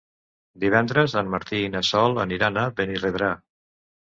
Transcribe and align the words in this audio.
Divendres 0.63 1.13
en 1.21 1.29
Martí 1.33 1.59
i 1.67 1.67
na 1.75 1.83
Sol 1.91 2.17
aniran 2.25 2.59
a 2.63 2.65
Benirredrà. 2.81 3.31